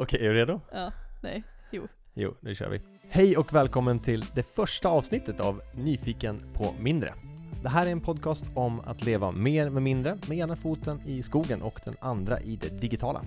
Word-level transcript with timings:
Okej, 0.00 0.26
är 0.26 0.28
du 0.28 0.34
redo? 0.34 0.60
Ja, 0.72 0.92
nej, 1.22 1.44
jo. 1.70 1.88
Jo, 2.14 2.34
nu 2.40 2.54
kör 2.54 2.70
vi. 2.70 2.80
Hej 3.08 3.36
och 3.36 3.54
välkommen 3.54 3.98
till 3.98 4.24
det 4.34 4.42
första 4.42 4.88
avsnittet 4.88 5.40
av 5.40 5.62
Nyfiken 5.74 6.42
på 6.54 6.74
mindre. 6.80 7.14
Det 7.62 7.68
här 7.68 7.86
är 7.86 7.90
en 7.90 8.00
podcast 8.00 8.44
om 8.54 8.80
att 8.80 9.04
leva 9.04 9.30
mer 9.30 9.70
med 9.70 9.82
mindre, 9.82 10.18
med 10.28 10.38
ena 10.38 10.56
foten 10.56 11.00
i 11.06 11.22
skogen 11.22 11.62
och 11.62 11.80
den 11.84 11.96
andra 12.00 12.40
i 12.40 12.56
det 12.56 12.80
digitala. 12.80 13.22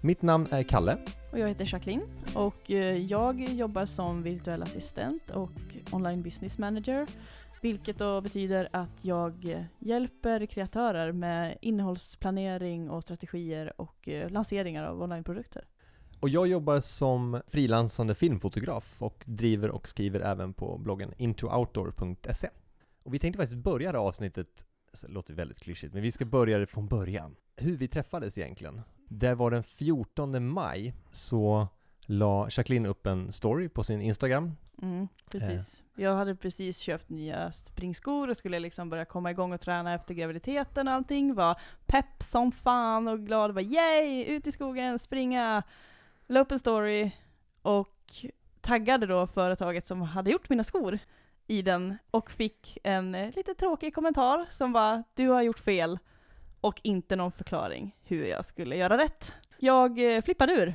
Mitt 0.00 0.22
namn 0.22 0.46
är 0.50 0.62
Kalle. 0.62 0.98
Och 1.32 1.38
jag 1.38 1.48
heter 1.48 1.68
Jacqueline 1.72 2.02
och 2.34 2.70
eh, 2.70 2.96
jag 2.96 3.40
jobbar 3.40 3.86
som 3.86 4.22
virtuell 4.22 4.62
assistent 4.62 5.30
och 5.30 5.76
online 5.92 6.22
business 6.22 6.58
manager. 6.58 7.06
Vilket 7.60 7.98
då 7.98 8.20
betyder 8.20 8.68
att 8.72 9.04
jag 9.04 9.44
eh, 9.44 9.62
hjälper 9.78 10.46
kreatörer 10.46 11.12
med 11.12 11.58
innehållsplanering 11.60 12.90
och 12.90 13.02
strategier 13.02 13.80
och 13.80 14.08
eh, 14.08 14.30
lanseringar 14.30 14.84
av 14.84 15.02
onlineprodukter. 15.02 15.64
Och 16.22 16.28
jag 16.28 16.46
jobbar 16.46 16.80
som 16.80 17.42
frilansande 17.46 18.14
filmfotograf 18.14 19.02
och 19.02 19.24
driver 19.26 19.70
och 19.70 19.88
skriver 19.88 20.20
även 20.20 20.54
på 20.54 20.78
bloggen 20.78 21.14
intooutdoor.se. 21.16 22.48
Och 23.02 23.14
vi 23.14 23.18
tänkte 23.18 23.38
faktiskt 23.38 23.62
börja 23.62 23.92
det 23.92 23.98
avsnittet, 23.98 24.66
alltså, 24.90 25.06
det 25.06 25.12
låter 25.12 25.34
väldigt 25.34 25.60
klyschigt, 25.60 25.94
men 25.94 26.02
vi 26.02 26.12
ska 26.12 26.24
börja 26.24 26.58
det 26.58 26.66
från 26.66 26.88
början. 26.88 27.36
Hur 27.56 27.76
vi 27.76 27.88
träffades 27.88 28.38
egentligen. 28.38 28.80
Det 29.08 29.34
var 29.34 29.50
den 29.50 29.62
14 29.62 30.48
maj 30.48 30.94
så 31.10 31.68
la 32.06 32.48
Jacqueline 32.50 32.86
upp 32.86 33.06
en 33.06 33.32
story 33.32 33.68
på 33.68 33.84
sin 33.84 34.02
Instagram. 34.02 34.52
Mm, 34.82 35.08
precis. 35.30 35.82
Jag 35.96 36.16
hade 36.16 36.36
precis 36.36 36.78
köpt 36.78 37.08
nya 37.08 37.52
springskor 37.52 38.28
och 38.28 38.36
skulle 38.36 38.58
liksom 38.58 38.90
börja 38.90 39.04
komma 39.04 39.30
igång 39.30 39.52
och 39.52 39.60
träna 39.60 39.94
efter 39.94 40.14
graviditeten 40.14 40.88
och 40.88 40.94
allting. 40.94 41.34
Var 41.34 41.60
pepp 41.86 42.22
som 42.22 42.52
fan 42.52 43.08
och 43.08 43.26
glad. 43.26 43.54
Var 43.54 43.62
yay! 43.62 44.24
Ut 44.24 44.46
i 44.46 44.52
skogen, 44.52 44.98
springa! 44.98 45.62
La 46.32 46.40
upp 46.40 46.52
en 46.52 46.58
story 46.58 47.10
och 47.62 48.14
taggade 48.60 49.06
då 49.06 49.26
företaget 49.26 49.86
som 49.86 50.02
hade 50.02 50.30
gjort 50.30 50.48
mina 50.48 50.64
skor 50.64 50.98
i 51.46 51.62
den 51.62 51.98
och 52.10 52.30
fick 52.30 52.78
en 52.84 53.14
eh, 53.14 53.34
lite 53.36 53.54
tråkig 53.54 53.94
kommentar 53.94 54.46
som 54.50 54.72
var 54.72 55.04
du 55.14 55.28
har 55.28 55.42
gjort 55.42 55.58
fel 55.58 55.98
och 56.60 56.80
inte 56.82 57.16
någon 57.16 57.32
förklaring 57.32 57.96
hur 58.02 58.24
jag 58.24 58.44
skulle 58.44 58.76
göra 58.76 58.98
rätt. 58.98 59.32
Jag 59.58 60.16
eh, 60.16 60.22
flippade 60.22 60.52
ur 60.52 60.74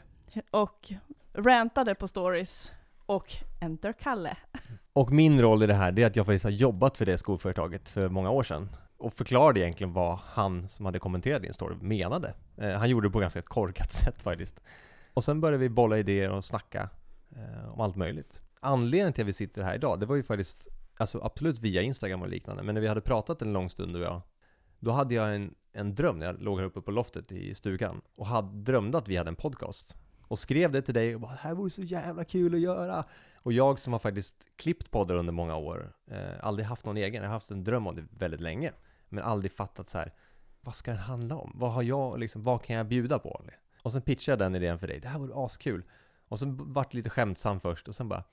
och 0.51 0.91
rantade 1.33 1.95
på 1.95 2.07
stories 2.07 2.71
och 3.05 3.27
enter 3.61 3.93
Kalle. 3.93 4.37
Och 4.93 5.11
min 5.11 5.41
roll 5.41 5.63
i 5.63 5.67
det 5.67 5.73
här, 5.73 5.91
det 5.91 6.03
är 6.03 6.07
att 6.07 6.15
jag 6.15 6.25
faktiskt 6.25 6.45
har 6.45 6.51
jobbat 6.51 6.97
för 6.97 7.05
det 7.05 7.17
skoföretaget 7.17 7.89
för 7.89 8.09
många 8.09 8.29
år 8.29 8.43
sedan. 8.43 8.69
Och 8.97 9.13
förklarade 9.13 9.59
egentligen 9.59 9.93
vad 9.93 10.19
han 10.25 10.69
som 10.69 10.85
hade 10.85 10.99
kommenterat 10.99 11.41
din 11.41 11.53
story 11.53 11.75
menade. 11.81 12.33
Eh, 12.57 12.71
han 12.71 12.89
gjorde 12.89 13.07
det 13.07 13.11
på 13.11 13.19
ganska 13.19 13.39
ett 13.39 13.49
korkat 13.49 13.91
sätt 13.93 14.21
faktiskt. 14.21 14.59
Och 15.17 15.23
sen 15.23 15.41
började 15.41 15.57
vi 15.57 15.69
bolla 15.69 15.97
idéer 15.97 16.31
och 16.31 16.45
snacka 16.45 16.89
eh, 17.35 17.73
om 17.73 17.81
allt 17.81 17.95
möjligt. 17.95 18.41
Anledningen 18.59 19.13
till 19.13 19.23
att 19.23 19.27
vi 19.27 19.33
sitter 19.33 19.63
här 19.63 19.75
idag, 19.75 19.99
det 19.99 20.05
var 20.05 20.15
ju 20.15 20.23
faktiskt, 20.23 20.67
alltså 20.97 21.21
absolut 21.23 21.59
via 21.59 21.81
Instagram 21.81 22.21
och 22.21 22.29
liknande, 22.29 22.63
men 22.63 22.75
när 22.75 22.81
vi 22.81 22.87
hade 22.87 23.01
pratat 23.01 23.41
en 23.41 23.53
lång 23.53 23.69
stund 23.69 23.93
du 23.93 23.99
och 23.99 24.05
jag, 24.05 24.21
då 24.79 24.91
hade 24.91 25.15
jag 25.15 25.35
en, 25.35 25.55
en 25.73 25.95
dröm 25.95 26.19
när 26.19 26.25
jag 26.25 26.41
låg 26.41 26.59
här 26.59 26.65
uppe 26.65 26.81
på 26.81 26.91
loftet 26.91 27.31
i 27.31 27.55
stugan 27.55 28.01
och 28.15 28.27
hade 28.27 28.57
drömde 28.71 28.97
att 28.97 29.07
vi 29.07 29.15
hade 29.15 29.29
en 29.29 29.35
podcast. 29.35 29.95
Och 30.21 30.39
skrev 30.39 30.71
det 30.71 30.81
till 30.81 30.93
dig 30.93 31.15
och 31.15 31.21
bara 31.21 31.31
det 31.31 31.37
här 31.37 31.55
vore 31.55 31.69
så 31.69 31.81
jävla 31.81 32.23
kul 32.23 32.53
att 32.53 32.59
göra. 32.59 33.05
Och 33.43 33.53
jag 33.53 33.79
som 33.79 33.93
har 33.93 33.99
faktiskt 33.99 34.35
klippt 34.55 34.91
poddar 34.91 35.15
under 35.15 35.33
många 35.33 35.55
år, 35.55 35.93
eh, 36.11 36.17
aldrig 36.41 36.65
haft 36.65 36.85
någon 36.85 36.97
egen, 36.97 37.23
jag 37.23 37.29
har 37.29 37.33
haft 37.33 37.51
en 37.51 37.63
dröm 37.63 37.87
om 37.87 37.95
det 37.95 38.05
väldigt 38.09 38.41
länge, 38.41 38.71
men 39.09 39.23
aldrig 39.23 39.51
fattat 39.51 39.89
så 39.89 39.97
här, 39.97 40.13
vad 40.61 40.75
ska 40.75 40.91
den 40.91 40.99
handla 40.99 41.35
om? 41.35 41.51
Vad 41.55 41.71
har 41.71 41.83
jag, 41.83 42.19
liksom, 42.19 42.43
vad 42.43 42.63
kan 42.63 42.75
jag 42.75 42.87
bjuda 42.87 43.19
på? 43.19 43.41
Och 43.87 43.91
sen 43.91 44.01
pitchade 44.01 44.43
jag 44.43 44.51
den 44.51 44.61
idén 44.61 44.79
för 44.79 44.87
dig, 44.87 44.99
det 44.99 45.07
här 45.07 45.19
vore 45.19 45.45
askul. 45.45 45.83
Och 46.27 46.39
sen 46.39 46.73
vart 46.73 46.93
lite 46.93 47.09
skämtsam 47.09 47.59
först 47.59 47.87
och 47.87 47.95
sen 47.95 48.09
bara, 48.09 48.23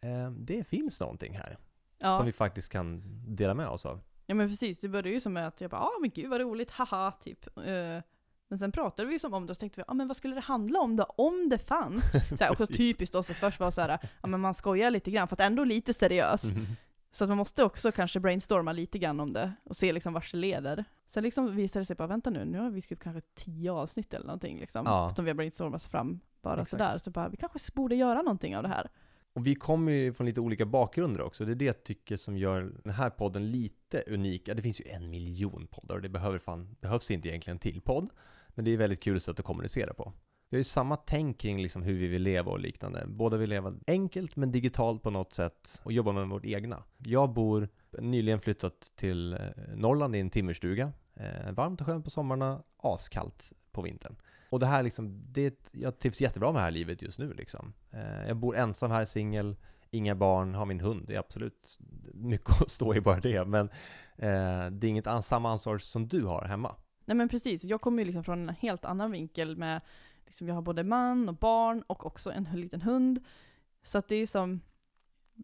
eh, 0.00 0.30
det 0.30 0.64
finns 0.64 1.00
någonting 1.00 1.34
här. 1.34 1.58
Ja. 1.98 2.16
Som 2.16 2.26
vi 2.26 2.32
faktiskt 2.32 2.72
kan 2.72 3.02
dela 3.36 3.54
med 3.54 3.68
oss 3.68 3.86
av. 3.86 4.00
Ja 4.26 4.34
men 4.34 4.48
precis, 4.48 4.80
det 4.80 4.88
började 4.88 5.10
ju 5.10 5.20
som 5.20 5.36
att 5.36 5.60
jag 5.60 5.70
bara 5.70 5.80
ah 5.80 5.98
men 6.00 6.10
gud 6.10 6.30
vad 6.30 6.40
roligt, 6.40 6.70
haha, 6.70 7.12
typ. 7.12 7.46
Eh, 7.56 8.02
men 8.48 8.58
sen 8.58 8.72
pratade 8.72 9.08
vi 9.08 9.18
som 9.18 9.34
om 9.34 9.46
det 9.46 9.50
och 9.50 9.56
så 9.56 9.60
tänkte 9.60 9.80
vi, 9.80 9.84
ja 9.86 9.92
ah, 9.92 9.94
men 9.94 10.08
vad 10.08 10.16
skulle 10.16 10.34
det 10.34 10.40
handla 10.40 10.80
om 10.80 10.96
då? 10.96 11.04
Om 11.04 11.48
det 11.48 11.58
fanns? 11.58 12.12
Så 12.38 12.44
här, 12.44 12.50
också 12.50 12.66
typiskt 12.66 13.14
oss 13.14 13.30
att 13.30 13.36
först 13.36 13.60
var 13.60 13.70
så 13.70 13.80
här, 13.80 13.98
ja 14.22 14.28
men 14.28 14.40
man 14.40 14.54
skojar 14.54 14.90
lite 14.90 15.10
grann, 15.10 15.28
fast 15.28 15.40
ändå 15.40 15.64
lite 15.64 15.94
seriös. 15.94 16.44
Mm. 16.44 16.66
Så 17.10 17.24
att 17.24 17.28
man 17.28 17.38
måste 17.38 17.64
också 17.64 17.92
kanske 17.92 18.20
brainstorma 18.20 18.72
lite 18.72 18.98
grann 18.98 19.20
om 19.20 19.32
det 19.32 19.52
och 19.64 19.76
se 19.76 19.92
liksom 19.92 20.12
vart 20.12 20.32
det 20.32 20.38
leder. 20.38 20.84
Sen 21.08 21.22
liksom 21.22 21.56
visade 21.56 21.80
det 21.80 21.86
sig 21.86 21.96
bara, 21.96 22.08
vänta 22.08 22.30
nu, 22.30 22.44
nu 22.44 22.58
har 22.58 22.70
vi 22.70 22.82
skrivit 22.82 23.02
kanske 23.02 23.20
tio 23.34 23.72
avsnitt 23.72 24.14
eller 24.14 24.26
någonting 24.26 24.60
liksom. 24.60 24.82
Ja. 24.86 25.12
Som 25.16 25.24
vi 25.24 25.30
har 25.30 25.34
brainstormat 25.34 25.84
fram 25.84 26.20
bara 26.42 26.54
Exakt. 26.54 26.70
sådär. 26.70 26.98
Så 26.98 27.10
bara, 27.10 27.28
vi 27.28 27.36
kanske 27.36 27.58
borde 27.74 27.96
göra 27.96 28.22
någonting 28.22 28.56
av 28.56 28.62
det 28.62 28.68
här. 28.68 28.90
Och 29.32 29.46
vi 29.46 29.54
kommer 29.54 29.92
ju 29.92 30.12
från 30.12 30.26
lite 30.26 30.40
olika 30.40 30.66
bakgrunder 30.66 31.20
också. 31.20 31.44
Det 31.44 31.52
är 31.52 31.54
det 31.54 31.64
jag 31.64 31.84
tycker 31.84 32.16
som 32.16 32.36
gör 32.36 32.72
den 32.84 32.92
här 32.92 33.10
podden 33.10 33.50
lite 33.50 34.04
unik. 34.06 34.48
Ja, 34.48 34.54
det 34.54 34.62
finns 34.62 34.80
ju 34.80 34.84
en 34.88 35.10
miljon 35.10 35.66
poddar 35.66 35.94
och 35.94 36.02
det 36.02 36.08
behöver 36.08 36.38
fan, 36.38 36.76
behövs 36.80 37.10
inte 37.10 37.28
egentligen 37.28 37.54
en 37.54 37.60
till 37.60 37.80
podd. 37.80 38.10
Men 38.48 38.64
det 38.64 38.70
är 38.70 38.76
väldigt 38.76 39.02
kul 39.02 39.20
sätt 39.20 39.38
att 39.38 39.44
kommunicera 39.44 39.94
på. 39.94 40.12
Vi 40.50 40.56
har 40.56 40.58
ju 40.58 40.64
samma 40.64 40.96
tänk 40.96 41.38
kring 41.38 41.62
liksom 41.62 41.82
hur 41.82 41.94
vi 41.98 42.06
vill 42.06 42.22
leva 42.22 42.52
och 42.52 42.60
liknande. 42.60 43.04
Båda 43.06 43.36
vill 43.36 43.50
leva 43.50 43.74
enkelt 43.86 44.36
men 44.36 44.52
digitalt 44.52 45.02
på 45.02 45.10
något 45.10 45.32
sätt 45.34 45.80
och 45.82 45.92
jobba 45.92 46.12
med 46.12 46.28
vårt 46.28 46.44
egna. 46.44 46.82
Jag 46.98 47.30
bor 47.32 47.68
nyligen 47.98 48.40
flyttat 48.40 48.92
till 48.96 49.32
eh, 49.34 49.38
Norrland 49.74 50.16
i 50.16 50.20
en 50.20 50.30
timmerstuga. 50.30 50.92
Eh, 51.14 51.52
varmt 51.52 51.80
och 51.80 51.86
skönt 51.86 52.04
på 52.04 52.10
sommarna, 52.10 52.62
askallt 52.76 53.52
på 53.72 53.82
vintern. 53.82 54.16
Och 54.50 54.60
det 54.60 54.66
här 54.66 54.82
liksom, 54.82 55.22
det, 55.32 55.68
jag 55.72 55.98
trivs 55.98 56.20
jättebra 56.20 56.52
med 56.52 56.60
det 56.60 56.64
här 56.64 56.70
livet 56.70 57.02
just 57.02 57.18
nu 57.18 57.32
liksom. 57.32 57.72
Eh, 57.90 58.26
jag 58.28 58.36
bor 58.36 58.56
ensam 58.56 58.90
här, 58.90 59.04
singel, 59.04 59.56
inga 59.90 60.14
barn, 60.14 60.54
har 60.54 60.66
min 60.66 60.80
hund. 60.80 61.04
Det 61.06 61.14
är 61.14 61.18
absolut 61.18 61.78
mycket 62.14 62.50
att 62.62 62.70
stå 62.70 62.94
i 62.94 63.00
bara 63.00 63.20
det. 63.20 63.44
Men 63.44 63.66
eh, 64.16 64.70
det 64.70 64.86
är 64.86 64.88
inget 64.88 65.06
an- 65.06 65.22
samma 65.22 65.50
ansvar 65.52 65.78
som 65.78 66.08
du 66.08 66.24
har 66.24 66.44
hemma. 66.44 66.74
Nej 67.04 67.16
men 67.16 67.28
precis, 67.28 67.64
jag 67.64 67.80
kommer 67.80 67.98
ju 67.98 68.04
liksom 68.04 68.24
från 68.24 68.48
en 68.48 68.54
helt 68.54 68.84
annan 68.84 69.10
vinkel 69.10 69.56
med, 69.56 69.82
liksom 70.28 70.48
jag 70.48 70.54
har 70.54 70.62
både 70.62 70.84
man 70.84 71.28
och 71.28 71.34
barn 71.34 71.82
och 71.86 72.06
också 72.06 72.30
en 72.30 72.44
liten 72.52 72.82
hund. 72.82 73.24
Så 73.82 73.98
att 73.98 74.08
det 74.08 74.16
är 74.16 74.26
som, 74.26 74.60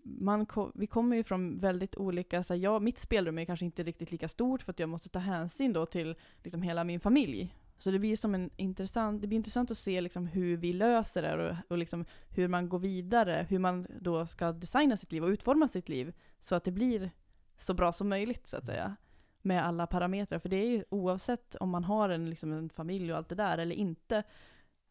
man 0.04 0.46
ko- 0.46 0.72
vi 0.74 0.86
kommer 0.86 1.16
ju 1.16 1.24
från 1.24 1.60
väldigt 1.60 1.96
olika, 1.96 2.42
så 2.42 2.54
här, 2.54 2.60
jag, 2.60 2.82
mitt 2.82 2.98
spelrum 2.98 3.38
är 3.38 3.44
kanske 3.44 3.64
inte 3.64 3.82
riktigt 3.82 4.12
lika 4.12 4.28
stort 4.28 4.62
för 4.62 4.70
att 4.72 4.78
jag 4.78 4.88
måste 4.88 5.08
ta 5.08 5.18
hänsyn 5.18 5.72
då 5.72 5.86
till 5.86 6.14
liksom 6.42 6.62
hela 6.62 6.84
min 6.84 7.00
familj. 7.00 7.54
Så 7.78 7.90
det 7.90 7.98
blir 7.98 8.16
som 8.16 8.34
en 8.34 8.50
intressant, 8.56 9.22
det 9.22 9.28
blir 9.28 9.36
intressant 9.36 9.70
att 9.70 9.78
se 9.78 10.00
liksom 10.00 10.26
hur 10.26 10.56
vi 10.56 10.72
löser 10.72 11.22
det 11.22 11.48
och, 11.50 11.56
och 11.70 11.78
liksom 11.78 12.04
hur 12.28 12.48
man 12.48 12.68
går 12.68 12.78
vidare, 12.78 13.46
hur 13.50 13.58
man 13.58 13.86
då 14.00 14.26
ska 14.26 14.52
designa 14.52 14.96
sitt 14.96 15.12
liv 15.12 15.24
och 15.24 15.28
utforma 15.28 15.68
sitt 15.68 15.88
liv 15.88 16.14
så 16.40 16.54
att 16.54 16.64
det 16.64 16.70
blir 16.70 17.10
så 17.58 17.74
bra 17.74 17.92
som 17.92 18.08
möjligt 18.08 18.46
så 18.46 18.56
att 18.56 18.66
säga 18.66 18.96
med 19.42 19.64
alla 19.66 19.86
parametrar. 19.86 20.38
För 20.38 20.48
det 20.48 20.56
är 20.56 20.68
ju 20.68 20.84
oavsett 20.88 21.54
om 21.54 21.70
man 21.70 21.84
har 21.84 22.08
en, 22.08 22.30
liksom 22.30 22.52
en 22.52 22.70
familj 22.70 23.12
och 23.12 23.18
allt 23.18 23.28
det 23.28 23.34
där 23.34 23.58
eller 23.58 23.76
inte, 23.76 24.22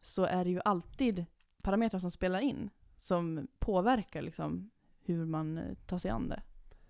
så 0.04 0.24
är 0.24 0.44
det 0.44 0.50
ju 0.50 0.60
alltid 0.64 1.24
parametrar 1.62 2.00
som 2.00 2.10
spelar 2.10 2.40
in, 2.40 2.70
som 2.96 3.48
påverkar 3.58 4.22
liksom 4.22 4.70
hur 5.04 5.26
man 5.26 5.58
eh, 5.58 5.74
tar 5.86 5.98
sig 5.98 6.10
an 6.10 6.28
det. 6.28 6.42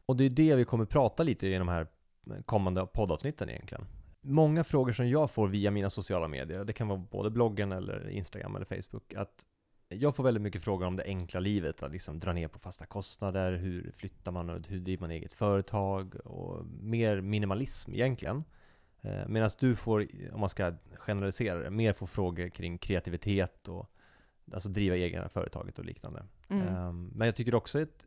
Och 0.07 0.17
det 0.17 0.25
är 0.25 0.31
det 0.31 0.55
vi 0.55 0.65
kommer 0.65 0.85
prata 0.85 1.23
lite 1.23 1.47
i 1.47 1.57
de 1.59 1.69
här 1.69 1.87
kommande 2.45 2.87
poddavsnitten 2.87 3.51
egentligen. 3.51 3.87
Många 4.21 4.65
frågor 4.65 4.93
som 4.93 5.09
jag 5.09 5.31
får 5.31 5.49
via 5.49 5.71
mina 5.71 5.91
sociala 5.91 6.29
medier, 6.29 6.65
det 6.65 6.73
kan 6.73 6.89
vara 6.89 6.99
både 6.99 7.31
bloggen 7.31 7.73
eller 7.73 8.09
Instagram 8.11 8.57
eller 8.57 8.67
Facebook, 8.67 9.15
att 9.15 9.47
jag 9.89 10.17
får 10.17 10.25
väldigt 10.25 10.43
mycket 10.43 10.63
frågor 10.63 10.87
om 10.87 10.97
det 10.97 11.05
enkla 11.05 11.41
livet, 11.41 11.83
att 11.83 11.93
liksom 11.93 12.21
dra 12.21 12.33
ner 12.33 12.49
på 12.49 12.59
fasta 12.59 12.87
kostnader, 12.87 13.53
hur 13.53 13.93
flyttar 13.97 14.33
man 14.33 14.51
och 14.51 14.69
hur 14.69 14.81
driver 14.81 15.01
man 15.01 15.11
eget 15.11 15.33
företag 15.33 16.15
och 16.25 16.67
mer 16.67 17.21
minimalism 17.21 17.95
egentligen. 17.95 18.45
Eh, 19.05 19.29
Medan 19.29 19.51
du 19.61 19.77
får, 19.77 20.07
om 20.33 20.41
man 20.41 20.49
ska 20.49 20.73
generalisera 20.95 21.59
det, 21.59 21.71
mer 21.71 21.93
får 21.93 22.07
frågor 22.07 22.49
kring 22.49 22.79
kreativitet 22.79 23.69
och 23.69 23.91
alltså 24.53 24.69
driva 24.69 24.97
egna 24.97 25.29
företaget 25.29 25.79
och 25.79 25.85
liknande. 25.85 26.25
Mm. 26.49 26.69
Ehm, 26.69 27.11
Men 27.15 27.27
jag 27.27 27.37
tycker 27.37 27.55
också 27.55 27.81
ett 27.81 28.07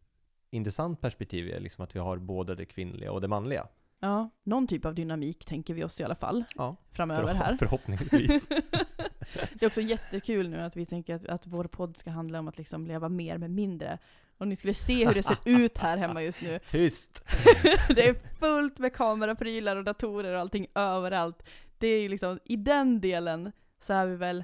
intressant 0.49 1.01
perspektiv 1.01 1.49
är 1.49 1.59
liksom 1.59 1.83
att 1.83 1.95
vi 1.95 1.99
har 1.99 2.17
både 2.17 2.55
det 2.55 2.65
kvinnliga 2.65 3.11
och 3.11 3.21
det 3.21 3.27
manliga. 3.27 3.67
Ja, 3.99 4.29
någon 4.43 4.67
typ 4.67 4.85
av 4.85 4.95
dynamik 4.95 5.45
tänker 5.45 5.73
vi 5.73 5.83
oss 5.83 5.99
i 5.99 6.03
alla 6.03 6.15
fall 6.15 6.43
Ja, 6.55 6.75
framöver 6.91 7.23
Förhopp- 7.27 7.35
här. 7.43 7.53
Förhoppningsvis. 7.55 8.47
det 9.53 9.61
är 9.61 9.67
också 9.67 9.81
jättekul 9.81 10.49
nu 10.49 10.59
att 10.59 10.75
vi 10.75 10.85
tänker 10.85 11.15
att, 11.15 11.25
att 11.25 11.47
vår 11.47 11.63
podd 11.63 11.97
ska 11.97 12.09
handla 12.11 12.39
om 12.39 12.47
att 12.47 12.57
liksom 12.57 12.87
leva 12.87 13.09
mer 13.09 13.37
med 13.37 13.51
mindre. 13.51 13.97
Och 14.37 14.47
ni 14.47 14.55
skulle 14.55 14.73
se 14.73 15.07
hur 15.07 15.13
det 15.13 15.23
ser 15.23 15.37
ut 15.45 15.77
här 15.77 15.97
hemma 15.97 16.23
just 16.23 16.41
nu. 16.41 16.59
Tyst! 16.67 17.23
det 17.95 18.07
är 18.07 18.15
fullt 18.39 18.79
med 18.79 18.93
kameraprylar 18.93 19.75
och 19.75 19.83
datorer 19.83 20.33
och 20.33 20.39
allting 20.39 20.67
överallt. 20.75 21.43
Det 21.77 21.87
är 21.87 22.01
ju 22.01 22.09
liksom, 22.09 22.39
i 22.45 22.55
den 22.55 23.01
delen 23.01 23.51
så 23.81 23.93
är 23.93 24.05
vi 24.05 24.15
väl, 24.15 24.43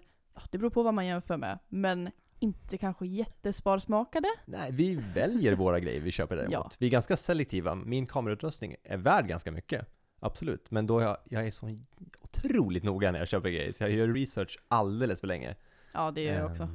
det 0.52 0.58
beror 0.58 0.70
på 0.70 0.84
vad 0.84 0.94
man 0.94 1.06
jämför 1.06 1.38
med, 1.38 1.60
men 1.70 2.12
inte 2.40 2.78
kanske 2.78 3.06
jättesparsmakade. 3.08 4.28
Nej, 4.46 4.72
vi 4.72 4.96
väljer 4.96 5.56
våra 5.56 5.80
grejer 5.80 6.02
vi 6.02 6.12
köper 6.12 6.36
däremot. 6.36 6.54
Ja. 6.54 6.70
Vi 6.80 6.86
är 6.86 6.92
ganska 6.92 7.18
selektiva. 7.18 7.76
Min 7.76 8.08
kamerautrustning 8.08 8.76
är 8.84 8.98
värd 8.98 9.28
ganska 9.28 9.52
mycket. 9.52 9.88
Absolut. 10.20 10.72
Men 10.72 10.88
då 10.88 11.02
jag, 11.02 11.18
jag 11.30 11.48
är 11.48 11.52
så 11.52 11.78
otroligt 12.22 12.84
noga 12.84 13.12
när 13.12 13.20
jag 13.20 13.28
köper 13.28 13.50
grejer, 13.50 13.72
så 13.72 13.84
jag 13.84 13.92
gör 13.92 14.08
research 14.08 14.60
alldeles 14.68 15.20
för 15.20 15.28
länge. 15.28 15.56
Ja, 15.94 16.12
det 16.12 16.22
gör 16.22 16.36
jag 16.36 16.52
också. 16.52 16.70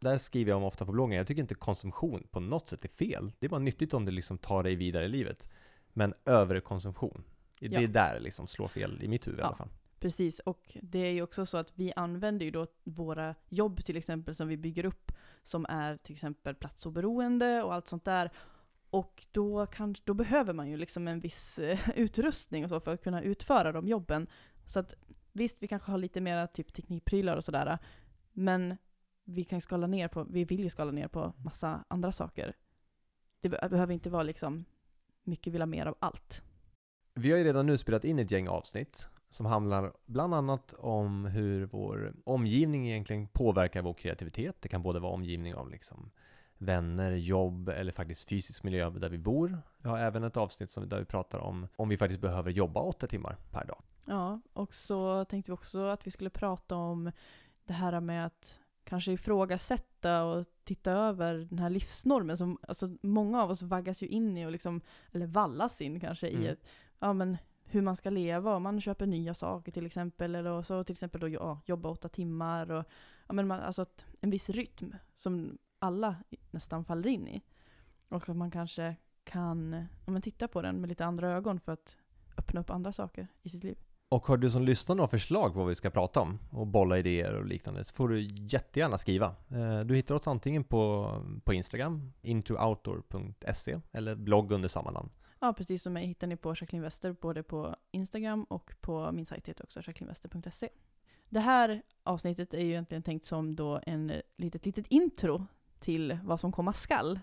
Där 0.00 0.18
skriver 0.18 0.50
jag 0.50 0.56
om 0.56 0.64
ofta 0.64 0.86
på 0.86 0.92
bloggen, 0.92 1.16
jag 1.16 1.26
tycker 1.26 1.42
inte 1.42 1.54
konsumtion 1.54 2.26
på 2.30 2.40
något 2.40 2.68
sätt 2.68 2.84
är 2.84 2.88
fel. 2.88 3.32
Det 3.38 3.46
är 3.46 3.50
bara 3.50 3.60
nyttigt 3.60 3.94
om 3.94 4.04
det 4.04 4.12
liksom 4.12 4.38
tar 4.38 4.62
dig 4.62 4.74
vidare 4.76 5.04
i 5.04 5.08
livet. 5.08 5.48
Men 5.92 6.14
överkonsumtion, 6.24 7.24
det 7.60 7.66
Ja. 7.66 7.80
är 7.80 7.86
där 7.86 8.14
det 8.14 8.20
liksom 8.20 8.46
slår 8.46 8.68
fel 8.68 9.02
i 9.02 9.08
mitt 9.08 9.26
huvud 9.26 9.38
i 9.38 9.42
Ja. 9.42 9.46
alla 9.46 9.56
fall. 9.56 9.68
Precis, 10.00 10.38
och 10.40 10.76
det 10.82 10.98
är 10.98 11.12
ju 11.12 11.22
också 11.22 11.46
så 11.46 11.56
att 11.58 11.72
vi 11.74 11.92
använder 11.96 12.44
ju 12.44 12.50
då 12.50 12.66
våra 12.84 13.34
jobb 13.48 13.84
till 13.84 13.96
exempel 13.96 14.34
som 14.34 14.48
vi 14.48 14.56
bygger 14.56 14.84
upp, 14.84 15.12
som 15.42 15.66
är 15.68 15.96
till 15.96 16.12
exempel 16.14 16.54
platsoberoende 16.54 17.62
och 17.62 17.74
allt 17.74 17.88
sånt 17.88 18.04
där. 18.04 18.30
Och 18.90 19.26
då, 19.32 19.66
kan, 19.66 19.94
då 20.04 20.14
behöver 20.14 20.52
man 20.52 20.70
ju 20.70 20.76
liksom 20.76 21.08
en 21.08 21.20
viss 21.20 21.58
eh, 21.58 21.78
utrustning 21.96 22.64
och 22.64 22.70
så 22.70 22.80
för 22.80 22.94
att 22.94 23.02
kunna 23.02 23.22
utföra 23.22 23.72
de 23.72 23.88
jobben. 23.88 24.26
Så 24.66 24.78
att 24.78 24.94
visst, 25.32 25.56
vi 25.62 25.68
kanske 25.68 25.90
har 25.90 25.98
lite 25.98 26.20
mera 26.20 26.46
typ 26.46 26.72
teknikprylar 26.72 27.36
och 27.36 27.44
sådär, 27.44 27.78
men 28.32 28.76
vi 29.30 29.44
kan 29.44 29.60
skala 29.60 29.86
ner 29.86 30.08
på, 30.08 30.24
vi 30.24 30.44
vill 30.44 30.60
ju 30.60 30.70
skala 30.70 30.92
ner 30.92 31.08
på 31.08 31.32
massa 31.44 31.84
andra 31.88 32.12
saker. 32.12 32.56
Det 33.40 33.48
be- 33.48 33.68
behöver 33.70 33.94
inte 33.94 34.10
vara 34.10 34.22
liksom 34.22 34.64
mycket 35.22 35.52
vill 35.52 35.60
ha 35.62 35.66
mer 35.66 35.86
av 35.86 35.94
allt. 35.98 36.42
Vi 37.14 37.30
har 37.30 37.38
ju 37.38 37.44
redan 37.44 37.66
nu 37.66 37.76
spelat 37.76 38.04
in 38.04 38.18
ett 38.18 38.30
gäng 38.30 38.48
avsnitt 38.48 39.08
som 39.30 39.46
handlar 39.46 39.92
bland 40.06 40.34
annat 40.34 40.74
om 40.78 41.24
hur 41.24 41.66
vår 41.66 42.14
omgivning 42.24 42.88
egentligen 42.88 43.26
påverkar 43.28 43.82
vår 43.82 43.94
kreativitet. 43.94 44.56
Det 44.60 44.68
kan 44.68 44.82
både 44.82 45.00
vara 45.00 45.12
omgivning 45.12 45.54
av 45.54 45.70
liksom 45.70 46.10
vänner, 46.58 47.12
jobb 47.12 47.68
eller 47.68 47.92
faktiskt 47.92 48.28
fysisk 48.28 48.62
miljö 48.62 48.90
där 48.90 49.08
vi 49.08 49.18
bor. 49.18 49.58
Vi 49.78 49.88
har 49.88 49.98
även 49.98 50.24
ett 50.24 50.36
avsnitt 50.36 50.70
som, 50.70 50.88
där 50.88 50.98
vi 50.98 51.04
pratar 51.04 51.38
om 51.38 51.68
om 51.76 51.88
vi 51.88 51.96
faktiskt 51.96 52.20
behöver 52.20 52.50
jobba 52.50 52.80
åtta 52.80 53.06
timmar 53.06 53.36
per 53.50 53.64
dag. 53.64 53.82
Ja, 54.04 54.40
och 54.52 54.74
så 54.74 55.24
tänkte 55.24 55.50
vi 55.50 55.54
också 55.54 55.86
att 55.86 56.06
vi 56.06 56.10
skulle 56.10 56.30
prata 56.30 56.76
om 56.76 57.12
det 57.64 57.72
här 57.72 58.00
med 58.00 58.26
att 58.26 58.60
kanske 58.88 59.12
ifrågasätta 59.12 60.24
och 60.24 60.46
titta 60.64 60.92
över 60.92 61.34
den 61.34 61.58
här 61.58 61.70
livsnormen 61.70 62.36
som, 62.38 62.58
alltså 62.68 62.96
många 63.02 63.42
av 63.42 63.50
oss 63.50 63.62
vaggas 63.62 64.02
ju 64.02 64.06
in 64.06 64.36
i 64.36 64.46
och 64.46 64.52
liksom, 64.52 64.80
eller 65.12 65.26
vallas 65.26 65.80
in 65.80 66.00
kanske 66.00 66.28
i 66.28 66.34
Mm. 66.34 66.52
ett, 66.52 66.68
ja 66.98 67.12
men 67.12 67.36
hur 67.64 67.82
man 67.82 67.96
ska 67.96 68.10
leva, 68.10 68.56
om 68.56 68.62
man 68.62 68.80
köper 68.80 69.06
nya 69.06 69.34
saker 69.34 69.72
till 69.72 69.86
exempel, 69.86 70.34
eller 70.34 70.50
och 70.50 70.66
så 70.66 70.84
till 70.84 70.92
exempel 70.92 71.20
då 71.20 71.28
ja, 71.28 71.60
jobba 71.64 71.88
åtta 71.88 72.08
timmar 72.08 72.70
och, 72.70 72.84
ja 73.26 73.32
men 73.32 73.46
man, 73.46 73.60
alltså 73.60 73.84
en 74.20 74.30
viss 74.30 74.50
rytm 74.50 74.94
som 75.14 75.58
alla 75.78 76.16
nästan 76.50 76.84
faller 76.84 77.06
in 77.08 77.28
i. 77.28 77.42
Och 78.08 78.28
att 78.28 78.36
man 78.36 78.50
kanske 78.50 78.96
kan, 79.24 79.86
ja 80.06 80.12
men 80.12 80.22
titta 80.22 80.48
på 80.48 80.62
den 80.62 80.80
med 80.80 80.88
lite 80.88 81.04
andra 81.04 81.28
ögon 81.28 81.60
för 81.60 81.72
att 81.72 81.98
öppna 82.38 82.60
upp 82.60 82.70
andra 82.70 82.92
saker 82.92 83.28
i 83.42 83.48
sitt 83.48 83.64
liv. 83.64 83.78
Och 84.10 84.26
har 84.26 84.36
du 84.36 84.50
som 84.50 84.62
lyssnar 84.62 84.96
några 84.96 85.08
förslag 85.08 85.52
på 85.52 85.58
vad 85.58 85.68
vi 85.68 85.74
ska 85.74 85.90
prata 85.90 86.20
om 86.20 86.38
och 86.50 86.66
bolla 86.66 86.98
idéer 86.98 87.34
och 87.34 87.46
liknande 87.46 87.84
så 87.84 87.94
får 87.94 88.08
du 88.08 88.20
jättegärna 88.22 88.98
skriva. 88.98 89.34
Eh, 89.48 89.80
du 89.80 89.96
hittar 89.96 90.14
oss 90.14 90.26
antingen 90.26 90.64
på, 90.64 91.12
på 91.44 91.52
Instagram, 91.52 92.12
intooutdoor.se 92.22 93.80
eller 93.92 94.16
blogg 94.16 94.52
under 94.52 94.68
samma 94.68 94.90
namn. 94.90 95.10
Ja, 95.40 95.52
precis 95.52 95.82
som 95.82 95.92
mig 95.92 96.06
hittar 96.06 96.26
ni 96.26 96.36
på 96.36 96.48
Jacqueline 96.48 96.82
Wester 96.82 97.16
både 97.20 97.42
på 97.42 97.76
Instagram 97.90 98.44
och 98.44 98.72
på 98.80 99.12
min 99.12 99.26
sajt 99.26 99.48
heter 99.48 99.64
också 99.64 99.80
jacquelinewester.se. 99.80 100.68
Det 101.28 101.40
här 101.40 101.82
avsnittet 102.02 102.54
är 102.54 102.60
ju 102.60 102.70
egentligen 102.70 103.02
tänkt 103.02 103.24
som 103.24 103.56
då 103.56 103.80
en 103.86 104.12
litet, 104.36 104.66
litet 104.66 104.86
intro 104.88 105.46
till 105.78 106.18
vad 106.24 106.40
som 106.40 106.52
komma 106.52 106.72
skall. 106.72 107.20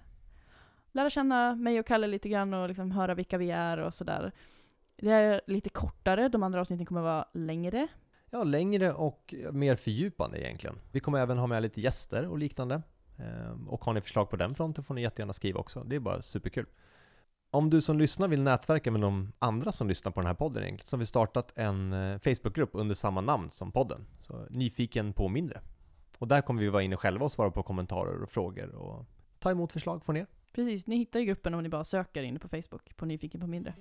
Lära 0.91 1.09
känna 1.09 1.55
mig 1.55 1.79
och 1.79 1.85
Kalle 1.85 2.07
lite 2.07 2.29
grann 2.29 2.53
och 2.53 2.67
liksom 2.67 2.91
höra 2.91 3.13
vilka 3.13 3.37
vi 3.37 3.51
är 3.51 3.77
och 3.77 3.93
sådär. 3.93 4.31
Det 4.97 5.12
är 5.12 5.42
lite 5.47 5.69
kortare, 5.69 6.30
de 6.30 6.44
andra 6.44 6.62
avsnitten 6.62 6.86
kommer 6.86 7.01
vara 7.01 7.25
längre. 7.33 7.88
Ja, 8.30 8.44
längre 8.44 8.94
och 8.94 9.36
mer 9.51 9.75
fördjupande 9.75 10.42
egentligen. 10.45 10.75
Vi 10.92 11.00
kommer 11.00 11.19
även 11.19 11.38
ha 11.38 11.47
med 11.47 11.62
lite 11.62 11.81
gäster 11.81 12.27
och 12.27 12.38
liknande. 12.38 12.81
Eh, 13.18 13.68
Och 13.68 13.86
har 13.86 13.94
ni 13.94 14.01
förslag 14.01 14.30
på 14.30 14.36
den 14.36 14.56
fronten 14.56 14.83
får 14.83 14.94
ni 14.95 15.01
jättegärna 15.01 15.33
skriva 15.33 15.59
också. 15.59 15.83
Det 15.83 15.95
är 15.95 16.00
bara 16.00 16.21
superkul. 16.21 16.65
Om 17.51 17.69
du 17.69 17.81
som 17.81 18.00
lyssnar 18.00 18.27
vill 18.27 18.42
nätverka 18.42 18.92
med 18.92 19.01
de 19.01 19.31
andra 19.39 19.71
som 19.71 19.88
lyssnar 19.88 20.12
på 20.12 20.19
den 20.19 20.27
här 20.27 20.33
podden 20.33 20.63
egentligen, 20.63 20.86
så 20.88 20.95
har 20.95 21.00
vi 21.00 21.06
startat 21.06 21.53
en 21.56 21.94
eh, 21.94 22.19
Facebookgrupp 22.19 22.69
under 22.74 22.95
samma 22.95 23.21
namn 23.21 23.50
som 23.50 23.71
podden. 23.71 24.07
Så 24.19 24.45
nyfiken 24.50 25.13
på 25.13 25.27
mindre. 25.30 25.62
Och 26.18 26.27
där 26.27 26.42
kommer 26.42 26.62
vi 26.62 26.69
vara 26.69 26.83
inne 26.83 26.97
själva 26.97 27.25
och 27.25 27.31
svara 27.31 27.51
på 27.51 27.63
kommentarer 27.63 28.21
och 28.24 28.30
frågor 28.30 28.75
och 28.75 29.06
ta 29.39 29.51
emot 29.51 29.71
förslag 29.71 30.03
från 30.03 30.18
er. 30.18 30.27
Precis, 30.53 30.88
ni 30.88 30.97
hittar 30.97 31.19
ju 31.19 31.25
gruppen 31.25 31.53
om 31.53 31.63
ni 31.63 31.69
bara 31.69 31.83
söker 31.83 32.24
inne 32.24 32.39
på 32.39 32.47
Facebook 32.47 32.95
på 32.97 33.06
Nyfiken 33.06 33.42
på 33.42 33.47
mindre. 33.47 33.74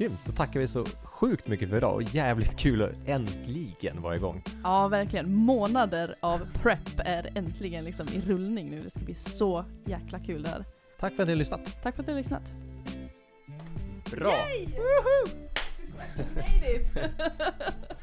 Grymt, 0.00 0.20
då 0.26 0.32
tackar 0.32 0.60
vi 0.60 0.68
så 0.68 0.86
sjukt 1.02 1.48
mycket 1.48 1.68
för 1.68 1.76
idag 1.76 1.94
och 1.94 2.02
jävligt 2.02 2.56
kul 2.56 2.82
att 2.82 2.90
äntligen 3.06 4.02
vara 4.02 4.16
igång. 4.16 4.42
Ja, 4.62 4.88
verkligen. 4.88 5.34
Månader 5.34 6.16
av 6.20 6.48
prep 6.62 7.00
är 7.04 7.32
äntligen 7.34 7.84
liksom 7.84 8.08
i 8.08 8.20
rullning 8.20 8.70
nu. 8.70 8.82
Det 8.82 8.90
ska 8.90 9.00
bli 9.00 9.14
så 9.14 9.64
jäkla 9.84 10.18
kul 10.18 10.42
det 10.42 10.48
här. 10.48 10.64
Tack 11.00 11.14
för 11.14 11.22
att 11.22 11.26
ni 11.28 11.32
har 11.32 11.38
lyssnat. 11.38 11.82
Tack 11.82 11.94
för 11.94 12.02
att 12.02 12.06
du 12.06 12.12
har 12.12 12.18
lyssnat. 12.18 12.42
Bra! 14.10 14.32
Yay! 14.32 14.66
Made 16.34 16.74
it! 16.74 16.90